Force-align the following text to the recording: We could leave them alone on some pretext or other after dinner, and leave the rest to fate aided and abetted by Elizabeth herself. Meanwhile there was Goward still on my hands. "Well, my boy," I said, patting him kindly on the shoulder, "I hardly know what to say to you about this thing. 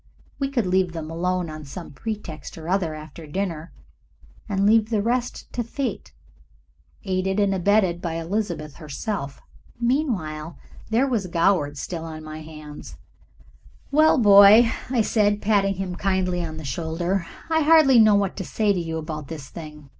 We 0.39 0.49
could 0.49 0.65
leave 0.65 0.93
them 0.93 1.11
alone 1.11 1.47
on 1.47 1.63
some 1.63 1.91
pretext 1.91 2.57
or 2.57 2.67
other 2.67 2.95
after 2.95 3.27
dinner, 3.27 3.71
and 4.49 4.65
leave 4.65 4.89
the 4.89 4.99
rest 5.03 5.53
to 5.53 5.63
fate 5.63 6.11
aided 7.03 7.39
and 7.39 7.53
abetted 7.53 8.01
by 8.01 8.15
Elizabeth 8.15 8.77
herself. 8.77 9.41
Meanwhile 9.79 10.57
there 10.89 11.05
was 11.05 11.27
Goward 11.27 11.77
still 11.77 12.03
on 12.05 12.23
my 12.23 12.41
hands. 12.41 12.97
"Well, 13.91 14.17
my 14.17 14.23
boy," 14.23 14.71
I 14.89 15.03
said, 15.03 15.39
patting 15.39 15.75
him 15.75 15.95
kindly 15.95 16.43
on 16.43 16.57
the 16.57 16.65
shoulder, 16.65 17.27
"I 17.51 17.61
hardly 17.61 17.99
know 17.99 18.15
what 18.15 18.35
to 18.37 18.43
say 18.43 18.73
to 18.73 18.79
you 18.79 18.97
about 18.97 19.27
this 19.27 19.49
thing. 19.49 19.89